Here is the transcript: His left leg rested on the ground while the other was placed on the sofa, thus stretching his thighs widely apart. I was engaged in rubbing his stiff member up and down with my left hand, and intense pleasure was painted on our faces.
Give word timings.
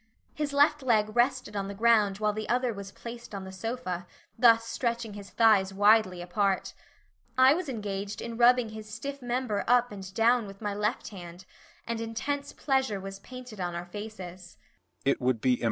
His 0.33 0.51
left 0.51 0.81
leg 0.81 1.15
rested 1.15 1.55
on 1.55 1.67
the 1.67 1.75
ground 1.75 2.17
while 2.17 2.33
the 2.33 2.49
other 2.49 2.73
was 2.73 2.91
placed 2.91 3.35
on 3.35 3.43
the 3.43 3.51
sofa, 3.51 4.07
thus 4.35 4.63
stretching 4.65 5.13
his 5.13 5.29
thighs 5.29 5.75
widely 5.75 6.23
apart. 6.23 6.73
I 7.37 7.53
was 7.53 7.69
engaged 7.69 8.19
in 8.19 8.35
rubbing 8.35 8.69
his 8.69 8.91
stiff 8.91 9.21
member 9.21 9.63
up 9.67 9.91
and 9.91 10.11
down 10.15 10.47
with 10.47 10.59
my 10.59 10.73
left 10.73 11.09
hand, 11.09 11.45
and 11.85 12.01
intense 12.01 12.51
pleasure 12.51 12.99
was 12.99 13.19
painted 13.19 13.59
on 13.59 13.75
our 13.75 13.85
faces. 13.85 14.57